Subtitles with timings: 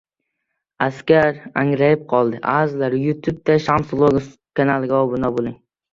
[0.85, 2.41] Askar angrayib qoldi.